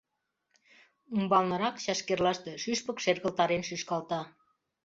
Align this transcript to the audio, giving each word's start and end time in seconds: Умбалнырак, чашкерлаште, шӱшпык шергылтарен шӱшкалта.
Умбалнырак, 1.15 1.75
чашкерлаште, 1.83 2.51
шӱшпык 2.63 2.97
шергылтарен 3.03 3.63
шӱшкалта. 3.69 4.21